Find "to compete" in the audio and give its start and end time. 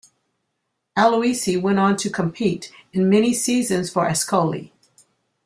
1.97-2.71